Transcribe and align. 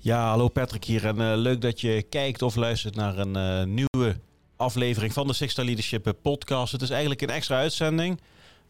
Ja, 0.00 0.28
hallo 0.28 0.48
Patrick 0.48 0.84
hier 0.84 1.06
en 1.06 1.20
eh, 1.20 1.32
leuk 1.36 1.60
dat 1.60 1.80
je 1.80 2.02
kijkt 2.02 2.42
of 2.42 2.56
luistert 2.56 2.94
naar 2.94 3.18
een 3.18 3.36
eh, 3.36 3.64
nieuwe 3.64 4.20
aflevering 4.56 5.12
van 5.12 5.26
de 5.26 5.32
Sixta 5.32 5.64
Leadership 5.64 6.12
podcast. 6.22 6.72
Het 6.72 6.82
is 6.82 6.90
eigenlijk 6.90 7.22
een 7.22 7.30
extra 7.30 7.56
uitzending, 7.56 8.20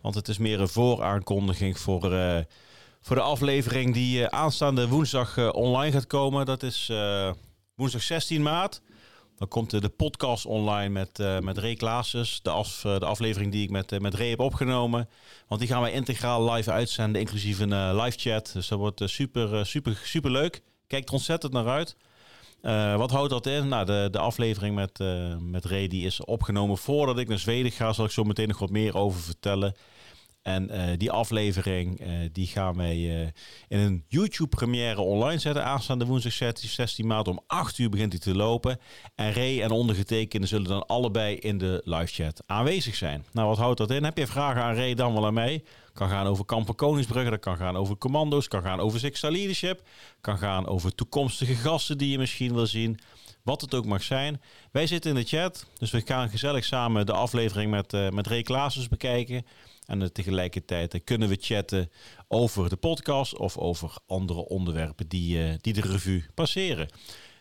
want 0.00 0.14
het 0.14 0.28
is 0.28 0.38
meer 0.38 0.60
een 0.60 0.68
vooraankondiging 0.68 1.78
voor, 1.78 2.12
eh, 2.12 2.38
voor 3.00 3.16
de 3.16 3.22
aflevering 3.22 3.94
die 3.94 4.24
eh, 4.26 4.38
aanstaande 4.38 4.88
woensdag 4.88 5.36
eh, 5.36 5.48
online 5.52 5.92
gaat 5.92 6.06
komen. 6.06 6.46
Dat 6.46 6.62
is 6.62 6.88
eh, 6.90 7.32
woensdag 7.74 8.02
16 8.02 8.42
maart. 8.42 8.80
Dan 9.38 9.48
komt 9.48 9.72
eh, 9.72 9.80
de 9.80 9.88
podcast 9.88 10.46
online 10.46 10.88
met, 10.88 11.18
eh 11.18 11.38
met 11.38 11.58
Ray 11.58 11.74
Klaassen, 11.74 12.26
de, 12.42 12.50
af, 12.50 12.84
eh, 12.84 12.98
de 12.98 13.06
aflevering 13.06 13.52
die 13.52 13.62
ik 13.62 13.70
met, 13.70 13.92
eh, 13.92 13.98
met 13.98 14.14
Ray 14.14 14.28
heb 14.28 14.40
opgenomen. 14.40 15.08
Want 15.48 15.60
die 15.60 15.70
gaan 15.70 15.80
wij 15.80 15.92
integraal 15.92 16.52
live 16.52 16.70
uitzenden, 16.70 17.20
inclusief 17.20 17.58
een 17.58 17.72
eh, 17.72 18.00
live 18.04 18.18
chat. 18.18 18.50
Dus 18.52 18.68
dat 18.68 18.78
wordt 18.78 19.00
eh, 19.00 19.08
super, 19.08 19.54
eh, 19.58 19.64
super, 19.64 20.00
super 20.04 20.30
leuk. 20.30 20.62
Kijk 20.88 21.06
er 21.06 21.12
ontzettend 21.12 21.52
naar 21.52 21.68
uit. 21.68 21.96
Eh, 22.60 22.96
wat 22.96 23.10
houdt 23.10 23.30
dat 23.30 23.46
in? 23.46 23.68
Nou, 23.68 23.86
de, 23.86 24.08
de 24.10 24.18
aflevering 24.18 24.74
met, 24.74 25.00
eh 25.00 25.36
met 25.40 25.64
Ray 25.64 25.88
die 25.88 26.06
is 26.06 26.24
opgenomen 26.24 26.78
voordat 26.78 27.18
ik 27.18 27.28
naar 27.28 27.38
Zweden 27.38 27.72
ga. 27.72 27.92
Zal 27.92 28.04
ik 28.04 28.10
zo 28.10 28.24
meteen 28.24 28.48
nog 28.48 28.58
wat 28.58 28.70
meer 28.70 28.96
over 28.96 29.20
vertellen. 29.20 29.74
En 30.42 30.70
eh, 30.70 30.96
die 30.96 31.10
aflevering 31.10 32.00
die 32.32 32.46
gaan 32.46 32.76
wij 32.76 32.98
in 33.68 33.78
een 33.78 34.04
YouTube 34.06 34.56
première 34.56 35.00
online 35.00 35.38
zetten. 35.38 35.64
Aanstaande 35.64 36.06
woensdag 36.06 36.32
16 36.32 36.68
16 36.68 37.06
maart 37.06 37.28
om 37.28 37.40
8 37.46 37.78
uur 37.78 37.88
begint 37.88 38.12
hij 38.12 38.20
te 38.20 38.34
lopen. 38.34 38.78
En 39.14 39.32
Ray 39.32 39.62
en 39.62 39.70
ondergetekende 39.70 40.46
zullen 40.46 40.68
dan 40.68 40.86
allebei 40.86 41.36
in 41.36 41.58
de 41.58 41.80
live 41.84 42.22
chat 42.22 42.42
aanwezig 42.46 42.94
zijn. 42.94 43.24
Nou, 43.32 43.48
wat 43.48 43.58
houdt 43.58 43.78
dat 43.78 43.90
in? 43.90 44.04
Heb 44.04 44.18
je 44.18 44.26
vragen 44.26 44.62
aan 44.62 44.74
Ray 44.74 44.94
dan 44.94 45.12
wel 45.12 45.26
aan 45.26 45.34
mij? 45.34 45.64
Kan 45.98 46.08
gaan 46.08 46.26
over 46.26 46.44
Kampen 46.44 46.74
Koningsbrugge, 46.74 47.30
dat 47.30 47.40
kan 47.40 47.56
gaan 47.56 47.76
over 47.76 47.98
commando's, 47.98 48.48
kan 48.48 48.62
gaan 48.62 48.80
over 48.80 48.98
Sixta 48.98 49.30
Leadership, 49.30 49.88
kan 50.20 50.38
gaan 50.38 50.66
over 50.66 50.94
toekomstige 50.94 51.54
gasten 51.54 51.98
die 51.98 52.10
je 52.10 52.18
misschien 52.18 52.54
wil 52.54 52.66
zien. 52.66 52.98
Wat 53.42 53.60
het 53.60 53.74
ook 53.74 53.84
mag 53.84 54.02
zijn. 54.02 54.40
Wij 54.72 54.86
zitten 54.86 55.10
in 55.10 55.16
de 55.16 55.28
chat, 55.28 55.66
dus 55.78 55.90
we 55.90 56.02
gaan 56.04 56.30
gezellig 56.30 56.64
samen 56.64 57.06
de 57.06 57.12
aflevering 57.12 57.70
met, 57.70 57.92
eh 57.92 58.08
met 58.08 58.26
Ray 58.26 58.44
bekijken. 58.88 59.46
En 59.86 60.02
eh, 60.02 60.08
tegelijkertijd 60.08 60.94
eh, 60.94 61.00
kunnen 61.04 61.28
we 61.28 61.36
chatten 61.40 61.90
over 62.28 62.68
de 62.68 62.76
podcast 62.76 63.36
of 63.36 63.56
over 63.56 63.96
andere 64.06 64.48
onderwerpen 64.48 65.08
die, 65.08 65.56
die 65.60 65.72
de 65.72 65.80
revue 65.80 66.26
passeren. 66.34 66.88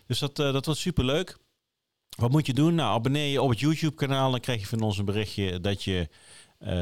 Dus 0.07 0.19
dat, 0.19 0.39
eh, 0.39 0.53
dat 0.53 0.65
wordt 0.65 0.81
superleuk. 0.81 1.37
Wat 2.17 2.31
moet 2.31 2.45
je 2.45 2.53
doen? 2.53 2.75
Nou, 2.75 2.93
abonneer 2.93 3.31
je 3.31 3.41
op 3.41 3.49
het 3.49 3.59
YouTube-kanaal. 3.59 4.31
Dan 4.31 4.39
krijg 4.39 4.59
je 4.59 4.67
van 4.67 4.81
ons 4.81 4.97
een 4.97 5.05
berichtje 5.05 5.59
dat, 5.59 5.83
je, 5.83 6.09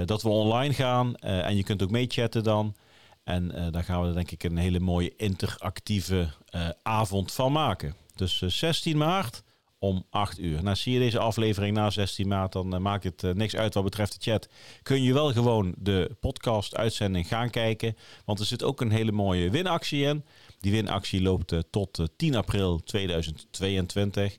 dat 0.05 0.21
we 0.21 0.29
online 0.29 0.73
gaan. 0.73 1.15
Eh, 1.15 1.45
en 1.45 1.55
je 1.55 1.63
kunt 1.63 1.83
ook 1.83 1.89
meechatten 1.91 2.43
dan. 2.43 2.75
En 3.23 3.51
eh 3.51 3.71
daar 3.71 3.83
gaan 3.83 4.07
we 4.07 4.13
denk 4.13 4.31
ik 4.31 4.43
een 4.43 4.57
hele 4.57 4.79
mooie 4.79 5.13
interactieve 5.17 6.27
eh, 6.49 6.69
avond 6.83 7.31
van 7.31 7.51
maken. 7.51 7.95
Dus 8.15 8.41
eh, 8.41 8.49
16 8.49 8.97
maart 8.97 9.43
om 9.79 10.05
8 10.09 10.39
uur. 10.39 10.63
Nou, 10.63 10.75
zie 10.75 10.93
je 10.93 10.99
deze 10.99 11.19
aflevering 11.19 11.75
na 11.75 11.89
16 11.89 12.27
maart, 12.27 12.51
dan 12.51 12.73
eh, 12.73 12.79
maakt 12.79 13.03
het 13.03 13.23
eh, 13.23 13.31
niks 13.31 13.55
uit 13.55 13.73
wat 13.73 13.83
betreft 13.83 14.11
de 14.13 14.31
chat. 14.31 14.49
Kun 14.83 15.03
je 15.03 15.13
wel 15.13 15.33
gewoon 15.33 15.75
de 15.77 16.15
podcast-uitzending 16.19 17.27
gaan 17.27 17.49
kijken. 17.49 17.97
Want 18.25 18.39
er 18.39 18.45
zit 18.45 18.63
ook 18.63 18.81
een 18.81 18.91
hele 18.91 19.11
mooie 19.11 19.49
winactie 19.49 20.05
in. 20.05 20.25
Die 20.59 20.71
winactie 20.71 21.21
loopt 21.21 21.51
eh, 21.51 21.59
tot 21.69 21.99
eh, 21.99 22.05
10 22.17 22.35
april 22.35 22.83
2022. 22.83 24.37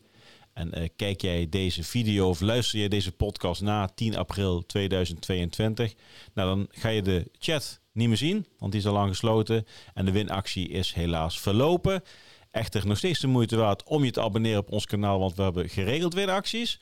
En 0.56 0.72
eh, 0.72 0.88
kijk 0.96 1.20
jij 1.20 1.48
deze 1.48 1.84
video 1.84 2.28
of 2.28 2.40
luister 2.40 2.78
je 2.78 2.88
deze 2.88 3.12
podcast 3.12 3.62
na 3.62 3.88
10 3.94 4.16
april 4.16 4.66
2022, 4.66 5.94
nou 6.34 6.48
dan 6.48 6.66
ga 6.70 6.88
je 6.88 7.02
de 7.02 7.30
chat 7.38 7.80
niet 7.92 8.08
meer 8.08 8.16
zien, 8.16 8.46
want 8.58 8.72
die 8.72 8.80
is 8.80 8.86
al 8.86 8.92
lang 8.92 9.08
gesloten. 9.08 9.66
En 9.94 10.04
de 10.04 10.12
winactie 10.12 10.68
is 10.68 10.92
helaas 10.92 11.40
verlopen. 11.40 12.02
Echter 12.50 12.86
nog 12.86 12.98
steeds 12.98 13.20
de 13.20 13.26
moeite 13.26 13.56
waard 13.56 13.82
om 13.84 14.04
je 14.04 14.10
te 14.10 14.20
abonneren 14.20 14.60
op 14.60 14.72
ons 14.72 14.86
kanaal, 14.86 15.18
want 15.18 15.36
we 15.36 15.42
hebben 15.42 15.68
geregeld 15.68 16.14
winacties. 16.14 16.78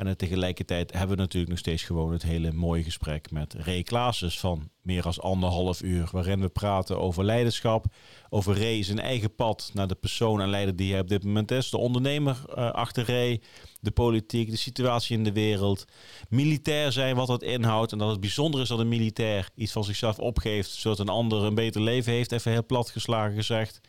En 0.00 0.06
eh, 0.06 0.12
tegelijkertijd 0.12 0.92
hebben 0.92 1.16
we 1.16 1.22
natuurlijk 1.22 1.50
nog 1.50 1.58
steeds 1.58 1.82
gewoon 1.82 2.12
het 2.12 2.22
hele 2.22 2.52
mooie 2.52 2.82
gesprek 2.82 3.30
met 3.30 3.54
Ray 3.54 3.82
Klaassen 3.82 4.30
van 4.30 4.70
meer 4.82 5.02
dan 5.02 5.14
anderhalf 5.16 5.82
uur. 5.82 6.08
Waarin 6.12 6.40
we 6.40 6.48
praten 6.48 6.98
over 6.98 7.24
leiderschap, 7.24 7.84
over 8.28 8.58
Ray 8.58 8.82
zijn 8.82 8.98
eigen 8.98 9.34
pad 9.34 9.70
naar 9.74 9.86
de 9.86 9.94
persoon 9.94 10.40
en 10.40 10.48
leider 10.48 10.76
die 10.76 10.92
hij 10.92 11.00
op 11.00 11.08
dit 11.08 11.24
moment 11.24 11.50
is. 11.50 11.70
De 11.70 11.78
ondernemer 11.78 12.36
eh, 12.54 12.70
achter 12.70 13.06
Ray, 13.06 13.40
de 13.80 13.90
politiek, 13.90 14.50
de 14.50 14.56
situatie 14.56 15.16
in 15.16 15.24
de 15.24 15.32
wereld. 15.32 15.84
Militair 16.28 16.92
zijn, 16.92 17.16
wat 17.16 17.26
dat 17.26 17.42
inhoudt. 17.42 17.92
En 17.92 17.98
dat 17.98 18.10
het 18.10 18.20
bijzonder 18.20 18.60
is 18.60 18.68
dat 18.68 18.78
een 18.78 18.88
militair 18.88 19.50
iets 19.54 19.72
van 19.72 19.84
zichzelf 19.84 20.18
opgeeft, 20.18 20.70
zodat 20.70 20.98
een 20.98 21.08
ander 21.08 21.44
een 21.44 21.54
beter 21.54 21.80
leven 21.80 22.12
heeft. 22.12 22.32
Even 22.32 22.52
heel 22.52 22.66
plat 22.66 22.90
geslagen 22.90 23.34
gezegd. 23.34 23.80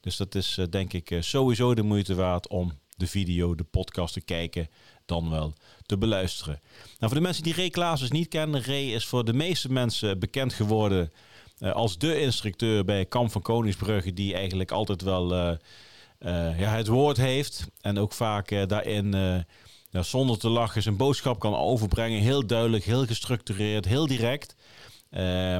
Dus 0.00 0.16
dat 0.16 0.34
is 0.34 0.58
eh, 0.58 0.64
denk 0.70 0.92
ik 0.92 1.16
sowieso 1.20 1.74
de 1.74 1.82
moeite 1.82 2.14
waard 2.14 2.48
om 2.48 2.72
de 2.96 3.06
video, 3.06 3.54
de 3.54 3.64
podcast 3.64 4.12
te 4.12 4.20
kijken, 4.20 4.68
dan 5.06 5.30
wel 5.30 5.52
te 5.86 5.98
beluisteren. 5.98 6.60
Nou, 6.84 6.96
voor 6.98 7.14
de 7.14 7.20
mensen 7.20 7.42
die 7.42 7.54
Ray 7.54 7.70
Klaassen 7.70 8.12
niet 8.12 8.28
kennen, 8.28 8.64
Ray 8.64 8.92
is 8.92 9.06
voor 9.06 9.24
de 9.24 9.32
meeste 9.32 9.72
mensen 9.72 10.18
bekend 10.18 10.52
geworden 10.52 11.12
eh, 11.58 11.72
als 11.72 11.98
de 11.98 12.20
instructeur 12.20 12.84
bij 12.84 13.04
Kamp 13.04 13.30
van 13.30 13.42
Koningsbrugge, 13.42 14.12
die 14.12 14.34
eigenlijk 14.34 14.70
altijd 14.70 15.02
wel 15.02 15.34
eh, 15.34 15.50
eh, 16.18 16.60
ja, 16.60 16.70
het 16.70 16.86
woord 16.86 17.16
heeft 17.16 17.66
en 17.80 17.98
ook 17.98 18.12
vaak 18.12 18.68
daarin 18.68 19.44
zonder 19.90 20.38
te 20.38 20.48
lachen 20.48 20.82
zijn 20.82 20.96
boodschap 20.96 21.38
kan 21.38 21.54
overbrengen. 21.54 22.20
Heel 22.20 22.46
duidelijk, 22.46 22.84
heel 22.84 23.06
gestructureerd, 23.06 23.84
heel 23.84 24.06
direct. 24.06 24.54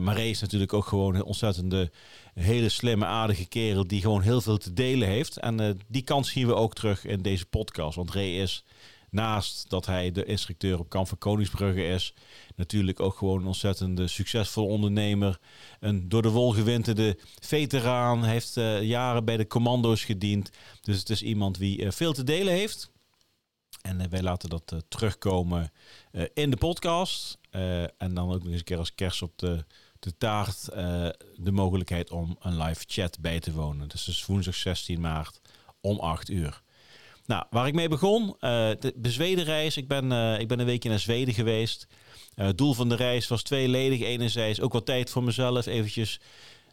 Maar 0.00 0.16
Ray 0.16 0.28
is 0.28 0.40
natuurlijk 0.40 0.72
ook 0.72 0.86
gewoon 0.86 1.14
een 1.14 1.24
ontzettende, 1.24 1.90
hele 2.34 2.68
slimme, 2.68 3.04
aardige 3.04 3.46
kerel 3.46 3.86
die 3.86 4.00
gewoon 4.00 4.20
heel 4.20 4.40
veel 4.40 4.58
te 4.58 4.72
delen 4.72 5.08
heeft. 5.08 5.36
En 5.36 5.80
die 5.88 6.02
kant 6.02 6.26
zien 6.26 6.46
we 6.46 6.54
ook 6.54 6.74
terug 6.74 7.04
in 7.04 7.22
deze 7.22 7.46
podcast. 7.46 7.96
Want 7.96 8.10
Ray 8.10 8.40
is, 8.40 8.64
naast 9.16 9.70
dat 9.70 9.86
hij 9.86 10.12
de 10.12 10.24
instructeur 10.24 10.78
op 10.78 10.88
Kamp 10.88 11.08
van 11.08 11.18
Koningsbrugge 11.18 11.86
is, 11.86 12.14
natuurlijk 12.56 13.00
ook 13.00 13.16
gewoon 13.16 13.40
een 13.40 13.46
ontzettende 13.46 14.06
succesvol 14.06 14.66
ondernemer. 14.66 15.38
Een 15.80 16.08
door 16.08 16.22
de 16.22 16.28
wol 16.28 16.52
gewinterde 16.52 17.18
veteraan, 17.40 18.24
heeft 18.24 18.56
eh, 18.56 18.82
jaren 18.82 19.24
bij 19.24 19.36
de 19.36 19.46
commando's 19.46 20.04
gediend. 20.04 20.50
Dus 20.80 20.98
het 20.98 21.10
is 21.10 21.22
iemand 21.22 21.58
die 21.58 21.84
eh, 21.84 21.90
veel 21.90 22.12
te 22.12 22.24
delen 22.24 22.52
heeft. 22.52 22.90
En 23.82 24.00
eh, 24.00 24.08
wij 24.08 24.22
laten 24.22 24.48
dat 24.48 24.74
terugkomen 24.88 25.72
in 26.34 26.50
de 26.50 26.56
podcast. 26.56 27.38
En 27.98 28.14
dan 28.14 28.32
ook 28.32 28.42
nog 28.42 28.46
eens 28.46 28.58
een 28.58 28.64
keer 28.64 28.78
als 28.78 28.94
kerst 28.94 29.22
op 29.22 29.32
de, 29.38 29.64
de 29.98 30.16
taart 30.16 30.64
de 31.36 31.52
mogelijkheid 31.52 32.10
om 32.10 32.36
een 32.40 32.62
live 32.62 32.84
chat 32.86 33.20
bij 33.20 33.40
te 33.40 33.52
wonen. 33.52 33.88
Dus 33.88 34.04
dus 34.04 34.26
woensdag 34.26 34.54
16 34.54 35.00
maart 35.00 35.40
om 35.80 35.98
8 35.98 36.28
uur. 36.28 36.62
Nou, 37.26 37.44
waar 37.50 37.66
ik 37.66 37.74
mee 37.74 37.88
begon, 37.88 38.36
eh, 38.38 38.68
de, 38.80 38.92
de 38.96 39.10
Zwedenreis. 39.10 39.76
Ik 39.76 39.88
ben, 39.88 40.12
eh, 40.12 40.40
ik 40.40 40.48
ben 40.48 40.58
een 40.58 40.66
weekje 40.66 40.88
naar 40.88 40.98
Zweden 40.98 41.34
geweest. 41.34 41.86
Eh, 42.34 42.46
het 42.46 42.58
doel 42.58 42.74
van 42.74 42.88
de 42.88 42.96
reis 42.96 43.28
was 43.28 43.42
tweeledig. 43.42 44.00
Enerzijds 44.00 44.60
ook 44.60 44.72
wat 44.72 44.86
tijd 44.86 45.10
voor 45.10 45.24
mezelf, 45.24 45.66
eventjes 45.66 46.20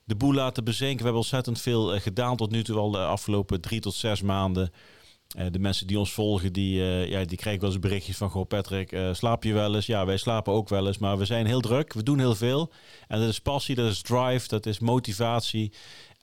de 0.05 0.15
boel 0.15 0.33
laten 0.33 0.63
bezinken. 0.63 0.97
We 0.97 1.03
hebben 1.03 1.21
ontzettend 1.21 1.61
veel 1.61 1.99
gedaan 1.99 2.35
tot 2.35 2.51
nu 2.51 2.63
toe 2.63 2.77
al 2.77 2.91
de 2.91 2.97
afgelopen 2.97 3.61
drie 3.61 3.79
tot 3.79 3.93
zes 3.93 4.21
maanden. 4.21 4.71
De 5.51 5.59
mensen 5.59 5.87
die 5.87 5.99
ons 5.99 6.11
volgen, 6.11 6.53
die, 6.53 6.83
ja, 6.83 7.25
die 7.25 7.37
krijgen 7.37 7.61
wel 7.61 7.71
eens 7.71 7.79
berichtjes 7.79 8.17
van... 8.17 8.29
Goh 8.29 8.47
Patrick, 8.47 8.97
slaap 9.11 9.43
je 9.43 9.53
wel 9.53 9.75
eens? 9.75 9.85
Ja, 9.85 10.05
wij 10.05 10.17
slapen 10.17 10.53
ook 10.53 10.69
wel 10.69 10.87
eens, 10.87 10.97
maar 10.97 11.17
we 11.17 11.25
zijn 11.25 11.45
heel 11.45 11.59
druk. 11.59 11.93
We 11.93 12.03
doen 12.03 12.19
heel 12.19 12.35
veel. 12.35 12.71
En 13.07 13.19
dat 13.19 13.29
is 13.29 13.39
passie, 13.39 13.75
dat 13.75 13.91
is 13.91 14.01
drive, 14.01 14.47
dat 14.47 14.65
is 14.65 14.79
motivatie. 14.79 15.71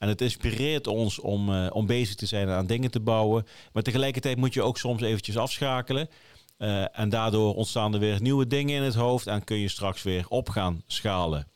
En 0.01 0.07
het 0.07 0.21
inspireert 0.21 0.87
ons 0.87 1.19
om, 1.19 1.53
eh, 1.53 1.67
om 1.73 1.85
bezig 1.85 2.15
te 2.15 2.25
zijn 2.25 2.49
aan 2.49 2.67
dingen 2.67 2.91
te 2.91 2.99
bouwen. 2.99 3.45
Maar 3.73 3.83
tegelijkertijd 3.83 4.37
moet 4.37 4.53
je 4.53 4.61
ook 4.61 4.77
soms 4.77 5.01
eventjes 5.01 5.37
afschakelen. 5.37 6.09
Eh, 6.57 6.99
en 6.99 7.09
daardoor 7.09 7.55
ontstaan 7.55 7.93
er 7.93 7.99
weer 7.99 8.21
nieuwe 8.21 8.47
dingen 8.47 8.75
in 8.75 8.81
het 8.81 8.95
hoofd... 8.95 9.27
en 9.27 9.43
kun 9.43 9.57
je 9.57 9.67
straks 9.67 10.03
weer 10.03 10.25
op 10.27 10.49
gaan 10.49 10.83
schalen. 10.87 11.47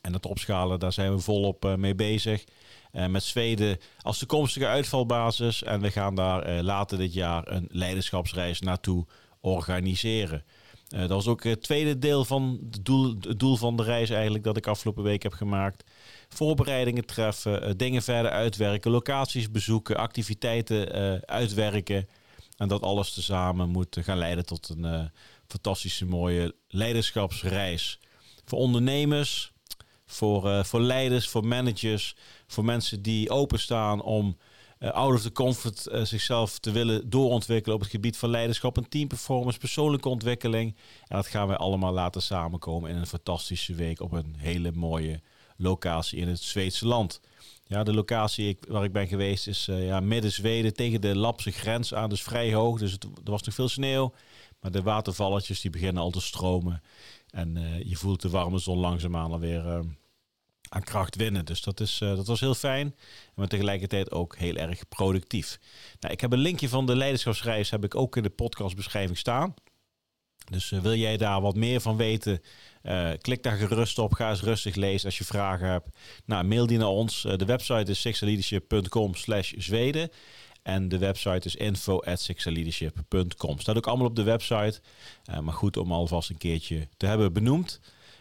En 0.00 0.12
dat 0.12 0.26
opschalen, 0.26 0.78
daar 0.78 0.92
zijn 0.92 1.14
we 1.14 1.18
volop 1.18 1.64
eh, 1.64 1.74
mee 1.74 1.94
bezig. 1.94 2.44
Met 2.92 3.22
Zweden 3.22 3.78
als 4.00 4.18
toekomstige 4.18 4.66
uitvalbasis. 4.66 5.62
En 5.62 5.80
we 5.80 5.90
gaan 5.90 6.14
daar 6.14 6.62
later 6.62 6.98
dit 6.98 7.12
jaar 7.14 7.48
een 7.48 7.68
leiderschapsreis 7.70 8.60
naartoe 8.60 9.06
organiseren. 9.40 10.44
Eh, 10.90 11.00
dat 11.00 11.10
was 11.10 11.26
ook 11.26 11.44
het 11.44 11.62
tweede 11.62 11.98
deel 11.98 12.24
van 12.24 12.58
het 12.70 12.84
doel, 12.84 13.14
het 13.20 13.38
doel 13.38 13.56
van 13.56 13.76
de 13.76 13.82
reis 13.82 14.10
eigenlijk 14.10 14.44
dat 14.44 14.56
ik 14.56 14.66
afgelopen 14.66 15.02
week 15.02 15.22
heb 15.22 15.32
gemaakt. 15.32 15.84
Voorbereidingen 16.28 17.06
treffen, 17.06 17.62
eh, 17.62 17.72
dingen 17.76 18.02
verder 18.02 18.30
uitwerken, 18.30 18.90
locaties 18.90 19.50
bezoeken, 19.50 19.96
activiteiten 19.96 20.92
eh, 20.92 21.14
uitwerken. 21.14 22.08
En 22.60 22.68
dat 22.68 22.82
alles 22.82 23.12
tezamen 23.12 23.68
moet 23.68 23.96
gaan 24.00 24.18
leiden 24.18 24.46
tot 24.46 24.68
een 24.68 24.84
eh, 24.84 25.04
fantastische 25.46 26.06
mooie 26.06 26.54
leiderschapsreis. 26.68 27.98
Voor 28.44 28.58
ondernemers, 28.58 29.52
voor, 30.06 30.50
eh, 30.50 30.64
voor 30.64 30.80
leiders, 30.80 31.28
voor 31.28 31.46
managers, 31.46 32.16
voor 32.46 32.64
mensen 32.64 33.02
die 33.02 33.30
openstaan 33.30 34.02
om 34.02 34.36
eh, 34.80 34.90
out 34.90 35.14
of 35.14 35.22
the 35.22 35.32
comfort 35.32 35.86
eh, 35.86 36.04
zichzelf 36.04 36.58
te 36.58 36.70
willen 36.70 37.10
doorontwikkelen 37.10 37.76
op 37.76 37.82
het 37.82 37.90
gebied 37.90 38.16
van 38.16 38.30
leiderschap 38.30 38.76
en 38.76 38.88
teamperformance, 38.88 39.58
persoonlijke 39.58 40.08
ontwikkeling. 40.08 40.76
En 41.06 41.16
dat 41.16 41.26
gaan 41.26 41.46
wij 41.46 41.56
allemaal 41.56 41.92
laten 41.92 42.22
samenkomen 42.22 42.90
in 42.90 42.96
een 42.96 43.06
fantastische 43.06 43.74
week 43.74 44.00
op 44.00 44.12
een 44.12 44.34
hele 44.38 44.72
mooie 44.72 45.20
locatie 45.56 46.18
in 46.18 46.28
het 46.28 46.40
Zweedse 46.40 46.86
land. 46.86 47.20
Ja, 47.64 47.82
de 47.82 47.94
locatie 47.94 48.58
waar 48.68 48.84
ik 48.84 48.92
ben 48.92 49.08
geweest 49.08 49.46
is 49.46 49.68
ja, 49.70 50.00
midden 50.00 50.32
Zweden 50.32 50.74
tegen 50.74 51.00
de 51.00 51.16
Lapse 51.16 51.50
grens 51.50 51.94
aan. 51.94 52.08
Dus 52.08 52.22
vrij 52.22 52.54
hoog. 52.54 52.78
Dus 52.78 52.92
er 52.92 53.08
was 53.24 53.42
nog 53.42 53.54
veel 53.54 53.68
sneeuw. 53.68 54.12
Maar 54.60 54.70
de 54.70 54.82
watervalletjes 54.82 55.60
die 55.60 55.70
beginnen 55.70 56.02
al 56.02 56.10
te 56.10 56.20
stromen. 56.20 56.82
En 57.30 57.80
je 57.84 57.96
voelt 57.96 58.22
de 58.22 58.30
warme 58.30 58.58
zon 58.58 58.78
langzaamaan 58.78 59.32
alweer 59.32 59.84
aan 60.72 60.82
kracht 60.82 61.16
winnen. 61.16 61.44
Dus 61.44 61.62
dat, 61.62 61.80
is, 61.80 61.98
dat 61.98 62.26
was 62.26 62.40
heel 62.40 62.54
fijn. 62.54 62.94
Maar 63.34 63.48
tegelijkertijd 63.48 64.10
ook 64.10 64.36
heel 64.36 64.54
erg 64.54 64.88
productief. 64.88 65.58
Nou, 66.00 66.14
ik 66.14 66.20
heb 66.20 66.32
een 66.32 66.38
linkje 66.38 66.68
van 66.68 66.86
de 66.86 66.96
leiderschapsreis 66.96 67.70
heb 67.70 67.84
ik 67.84 67.94
ook 67.94 68.16
in 68.16 68.22
de 68.22 68.30
podcastbeschrijving 68.30 69.18
staan. 69.18 69.54
Dus 70.50 70.70
wil 70.70 70.94
jij 70.94 71.16
daar 71.16 71.40
wat 71.40 71.56
meer 71.56 71.80
van 71.80 71.96
weten? 71.96 72.40
Uh, 72.82 73.10
klik 73.20 73.42
daar 73.42 73.56
gerust 73.56 73.98
op. 73.98 74.12
Ga 74.12 74.30
eens 74.30 74.42
rustig 74.42 74.74
lezen 74.74 75.06
als 75.06 75.18
je 75.18 75.24
vragen 75.24 75.68
hebt. 75.68 75.88
Nou, 76.24 76.44
mail 76.44 76.66
die 76.66 76.78
naar 76.78 76.88
ons. 76.88 77.22
De 77.22 77.44
website 77.44 77.90
is 77.90 78.00
sixaleadership.com 78.00 79.14
slash 79.14 79.52
Zweden. 79.56 80.10
En 80.62 80.88
de 80.88 80.98
website 80.98 81.46
is 81.46 81.56
info 81.56 82.00
at 82.00 82.20
Staat 82.20 83.76
ook 83.76 83.86
allemaal 83.86 84.06
op 84.06 84.16
de 84.16 84.22
website. 84.22 84.80
Maar 85.42 85.54
goed 85.54 85.76
om 85.76 85.92
alvast 85.92 86.30
een 86.30 86.38
keertje 86.38 86.88
te 86.96 87.06
hebben 87.06 87.32
benoemd. 87.32 87.80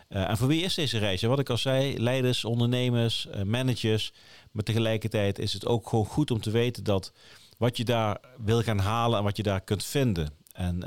En 0.09 0.37
voor 0.37 0.47
wie 0.47 0.63
is 0.63 0.73
deze 0.73 0.97
reis? 0.97 1.21
wat 1.21 1.39
ik 1.39 1.49
al 1.49 1.57
zei, 1.57 1.99
leiders, 1.99 2.45
ondernemers, 2.45 3.27
managers. 3.43 4.13
Maar 4.51 4.63
tegelijkertijd 4.63 5.39
is 5.39 5.53
het 5.53 5.65
ook 5.65 5.89
gewoon 5.89 6.05
goed 6.05 6.31
om 6.31 6.41
te 6.41 6.51
weten 6.51 6.83
dat 6.83 7.11
wat 7.57 7.77
je 7.77 7.83
daar 7.83 8.17
wil 8.37 8.61
gaan 8.61 8.79
halen 8.79 9.17
en 9.17 9.23
wat 9.23 9.37
je 9.37 9.43
daar 9.43 9.61
kunt 9.61 9.85
vinden. 9.85 10.33
En 10.53 10.81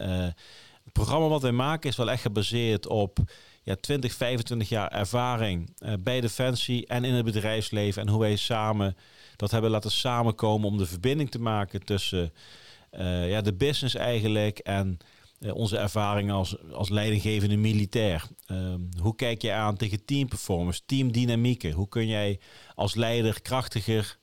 het 0.85 0.93
programma 0.93 1.29
wat 1.29 1.43
wij 1.43 1.53
maken 1.53 1.91
is 1.91 1.97
wel 1.97 2.11
echt 2.11 2.23
gebaseerd 2.23 2.87
op 2.87 3.19
ja, 3.63 3.75
20, 3.75 4.13
25 4.13 4.69
jaar 4.69 4.89
ervaring 4.89 5.77
bij 6.01 6.21
Defensie 6.21 6.87
en 6.87 7.05
in 7.05 7.15
het 7.15 7.25
bedrijfsleven. 7.25 8.03
En 8.03 8.09
hoe 8.09 8.21
wij 8.21 8.37
samen 8.37 8.97
dat 9.37 9.51
hebben 9.51 9.71
laten 9.71 9.91
samenkomen 9.91 10.69
om 10.69 10.79
de 10.79 10.87
verbinding 10.87 11.31
te 11.31 11.41
maken 11.41 11.85
tussen 11.85 12.33
ja, 13.27 13.41
de 13.41 13.55
business 13.55 13.95
eigenlijk 13.95 14.59
en 14.59 14.99
onze 15.53 15.77
ervaring 15.77 16.31
als, 16.31 16.57
als 16.73 16.89
leidinggevende 16.89 17.57
militair. 17.57 18.29
Ehm, 18.47 18.81
hoe 19.01 19.15
kijk 19.17 19.43
je 19.43 19.53
aan 19.53 19.77
tegen 19.77 20.05
teamperformance, 20.05 20.81
teamdynamieken? 20.87 21.73
Hoe 21.73 21.89
kun 21.89 22.07
jij 22.07 22.41
als 22.75 22.95
leider 22.95 23.43
krachtiger 23.43 24.21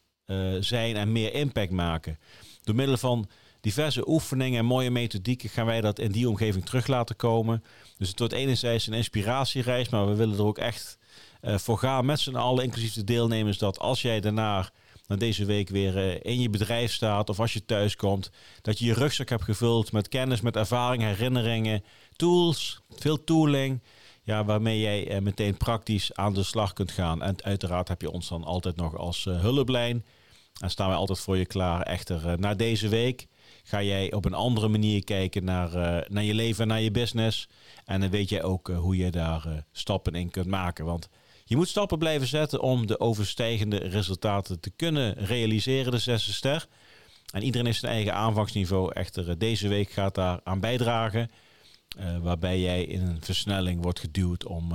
zijn 0.59 0.95
en 0.95 1.11
meer 1.11 1.33
impact 1.33 1.71
maken? 1.71 2.19
Door 2.63 2.75
middel 2.75 2.97
van 2.97 3.29
diverse 3.61 4.09
oefeningen 4.09 4.59
en 4.59 4.65
mooie 4.65 4.91
methodieken 4.91 5.49
gaan 5.49 5.65
wij 5.65 5.81
dat 5.81 5.99
in 5.99 6.11
die 6.11 6.29
omgeving 6.29 6.65
terug 6.65 6.87
laten 6.87 7.15
komen. 7.15 7.63
Dus 7.97 8.09
het 8.09 8.19
wordt 8.19 8.33
enerzijds 8.33 8.87
een 8.87 8.93
inspiratiereis, 8.93 9.89
maar 9.89 10.07
we 10.07 10.15
willen 10.15 10.37
er 10.37 10.45
ook 10.45 10.57
echt 10.57 10.97
uh, 11.41 11.57
voor 11.57 11.77
gaan 11.77 12.05
met 12.05 12.19
z'n 12.19 12.35
allen, 12.35 12.63
inclusief 12.63 12.93
de 12.93 13.03
deelnemers, 13.03 13.57
dat 13.57 13.79
als 13.79 14.01
jij 14.01 14.19
daarna 14.19 14.69
na 15.09 15.15
deze 15.15 15.45
week 15.45 15.69
weer 15.69 15.97
uh, 15.97 16.19
in 16.21 16.41
je 16.41 16.49
bedrijf 16.49 16.91
staat 16.93 17.29
of 17.29 17.39
als 17.39 17.53
je 17.53 17.65
thuis 17.65 17.95
komt, 17.95 18.31
dat 18.61 18.79
je 18.79 18.85
je 18.85 18.93
rugzak 18.93 19.29
hebt 19.29 19.43
gevuld 19.43 19.91
met 19.91 20.07
kennis, 20.07 20.41
met 20.41 20.55
ervaring, 20.55 21.03
herinneringen, 21.03 21.83
tools, 22.15 22.81
veel 22.89 23.23
tooling. 23.23 23.81
Ja, 24.23 24.45
waarmee 24.45 24.79
jij 24.79 25.15
uh, 25.15 25.21
meteen 25.21 25.57
praktisch 25.57 26.13
aan 26.13 26.33
de 26.33 26.43
slag 26.43 26.73
kunt 26.73 26.91
gaan. 26.91 27.21
En 27.23 27.43
uiteraard 27.43 27.87
heb 27.87 28.01
je 28.01 28.11
ons 28.11 28.29
dan 28.29 28.43
altijd 28.43 28.75
nog 28.75 28.97
als 28.97 29.23
hulplijn. 29.23 30.05
En 30.61 30.69
staan 30.69 30.87
wij 30.87 30.97
altijd 30.97 31.19
voor 31.19 31.37
je 31.37 31.45
klaar. 31.45 31.81
Echter, 31.81 32.39
na 32.39 32.53
deze 32.53 32.87
week 32.87 33.27
ga 33.63 33.81
jij 33.81 34.13
op 34.13 34.25
een 34.25 34.33
andere 34.33 34.67
manier 34.67 35.03
kijken 35.03 35.43
naar, 35.43 35.71
naar 36.09 36.23
je 36.23 36.33
leven 36.33 36.61
en 36.61 36.67
naar 36.67 36.81
je 36.81 36.91
business. 36.91 37.49
En 37.85 37.99
dan 37.99 38.09
weet 38.09 38.29
jij 38.29 38.43
ook 38.43 38.67
hoe 38.67 38.97
je 38.97 39.11
daar 39.11 39.65
stappen 39.71 40.15
in 40.15 40.29
kunt 40.29 40.47
maken. 40.47 40.85
Want 40.85 41.09
je 41.49 41.55
moet 41.55 41.67
stappen 41.67 41.97
blijven 41.97 42.27
zetten 42.27 42.61
om 42.61 42.87
de 42.87 42.99
overstijgende 42.99 43.77
resultaten 43.77 44.59
te 44.59 44.69
kunnen 44.69 45.13
realiseren, 45.13 45.91
de 45.91 45.97
zesde 45.97 46.31
ster. 46.31 46.67
En 47.33 47.43
iedereen 47.43 47.65
heeft 47.65 47.79
zijn 47.79 47.91
eigen 47.91 48.13
aanvangsniveau. 48.13 48.93
Echter, 48.93 49.37
deze 49.37 49.67
week 49.67 49.89
gaat 49.89 50.15
daar 50.15 50.39
aan 50.43 50.59
bijdragen. 50.59 51.31
waarbij 52.21 52.59
jij 52.59 52.83
in 52.83 53.01
een 53.01 53.21
versnelling 53.21 53.81
wordt 53.81 53.99
geduwd 53.99 54.45
om 54.45 54.73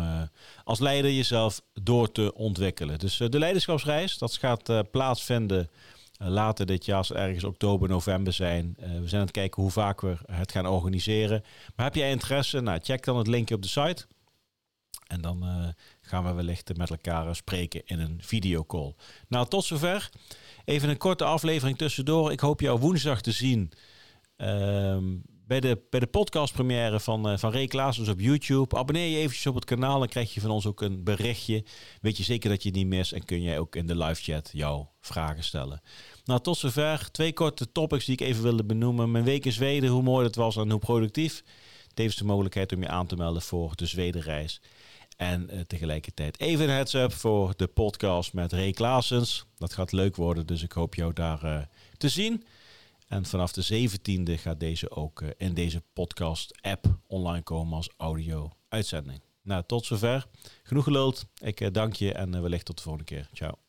als 0.65 0.79
leider 0.79 1.12
jezelf 1.12 1.61
door 1.82 2.12
te 2.12 2.35
ontwikkelen. 2.35 2.99
Dus 2.99 3.17
de 3.17 3.38
leiderschapsreis, 3.38 4.19
dat 4.19 4.37
gaat 4.37 4.91
plaatsvinden 4.91 5.70
eh, 6.19 6.29
later 6.29 6.67
dit 6.67 6.85
jaar, 6.85 6.97
als 6.97 7.12
ergens 7.12 7.44
oktober, 7.44 7.88
november 7.88 8.32
zijn. 8.32 8.75
We 8.77 9.09
zijn 9.09 9.20
aan 9.20 9.27
het 9.27 9.31
kijken 9.31 9.62
hoe 9.62 9.70
vaak 9.70 10.00
we 10.00 10.17
het 10.32 10.53
gaan 10.53 10.67
organiseren. 10.67 11.44
Maar 11.77 11.87
heb 11.87 11.94
jij 11.94 12.11
interesse? 12.11 12.61
Nou, 12.61 12.79
check 12.82 13.05
dan 13.05 13.17
het 13.17 13.27
linkje 13.27 13.55
op 13.55 13.62
de 13.62 13.69
site. 13.69 14.06
En 15.06 15.21
dan 15.21 15.45
uh, 15.45 15.69
gaan 16.01 16.25
we 16.25 16.33
wellicht 16.33 16.77
met 16.77 16.91
elkaar 16.91 17.37
spreken 17.37 17.83
in 17.85 18.01
een 18.01 18.19
videocall. 18.23 18.95
Nou, 19.29 19.49
tot 19.49 19.65
zover. 19.65 20.11
Even 20.65 20.89
een 20.89 20.97
korte 20.97 21.25
aflevering 21.25 21.79
tussendoor. 21.79 22.33
Ik 22.33 22.41
hoop 22.41 22.61
jou 22.61 22.79
woensdag 22.79 23.21
te 23.21 23.33
zien. 23.33 23.73
Ehm, 24.37 25.05
bij 25.47 25.61
de, 25.61 25.83
bij 25.91 26.01
de 26.01 26.06
podcastpremière 26.06 27.01
van, 27.01 27.31
uh, 27.31 27.37
van 27.37 27.53
Ray 27.53 27.69
op 28.11 28.21
YouTube. 28.21 28.77
Abonneer 28.77 29.09
je 29.09 29.17
eventjes 29.17 29.47
op 29.47 29.55
het 29.55 29.65
kanaal. 29.65 29.99
Dan 29.99 30.09
krijg 30.09 30.35
je 30.35 30.41
van 30.41 30.51
ons 30.51 30.67
ook 30.67 30.81
een 30.81 31.05
berichtje. 31.05 31.65
Weet 32.01 32.17
je 32.17 32.23
zeker 32.23 32.51
dat 32.51 32.62
je 32.62 32.69
het 32.69 32.79
niet 32.79 32.87
mist. 32.87 33.12
En 33.12 33.25
kun 33.25 33.43
jij 33.43 33.59
ook 33.59 33.77
in 33.77 33.87
de 33.87 33.97
live 33.97 34.23
chat 34.23 34.51
jouw 34.53 34.91
vragen 35.01 35.45
stellen. 35.45 35.83
Nou, 36.25 36.41
tot 36.41 36.56
zover. 36.56 37.11
Twee 37.11 37.33
korte 37.33 37.73
topics 37.73 38.05
die 38.05 38.15
ik 38.15 38.27
even 38.27 38.43
wilde 38.43 38.65
benoemen. 38.65 39.11
Mijn 39.11 39.25
week 39.25 39.45
in 39.45 39.53
Zweden, 39.53 39.91
hoe 39.91 40.03
mooi 40.03 40.25
dat 40.25 40.35
was 40.35 40.56
en 40.56 40.71
hoe 40.71 40.79
productief. 40.79 41.43
Tevens 41.95 42.17
de 42.17 42.25
mogelijkheid 42.25 42.73
om 42.73 42.83
je 42.83 42.89
aan 42.89 43.06
te 43.06 43.17
melden 43.17 43.43
voor 43.43 43.77
de 43.77 43.87
Zwedenreis. 43.87 44.61
En 45.16 45.49
uh, 45.55 45.61
tegelijkertijd 45.61 46.40
even 46.40 46.64
een 46.64 46.75
heads-up 46.75 47.12
voor 47.12 47.52
de 47.56 47.66
podcast 47.66 48.32
met 48.32 48.52
Ray 48.52 48.72
Klaasens. 48.72 49.46
Dat 49.56 49.72
gaat 49.72 49.93
leuk 49.93 50.16
worden, 50.16 50.46
dus 50.46 50.62
ik 50.62 50.72
hoop 50.72 50.94
jou 50.94 51.12
daar 51.12 51.44
uh, 51.44 51.62
te 51.96 52.08
zien. 52.08 52.44
En 53.08 53.25
vanaf 53.25 53.52
de 53.52 53.88
17e 53.88 54.40
gaat 54.40 54.61
deze 54.61 54.90
ook 54.90 55.20
uh, 55.20 55.28
in 55.37 55.55
deze 55.55 55.82
podcast-app 55.93 56.99
online 57.06 57.43
komen 57.43 57.76
als 57.76 57.90
audio-uitzending. 57.96 59.20
Nou, 59.43 59.62
tot 59.66 59.87
zover. 59.87 60.26
Genoeg 60.62 60.84
geluld. 60.84 61.27
Ik 61.41 61.74
dank 61.74 61.94
je 61.94 62.12
en 62.12 62.43
wellicht 62.43 62.65
tot 62.65 62.77
de 62.77 62.82
volgende 62.82 63.06
keer. 63.06 63.29
Ciao. 63.32 63.64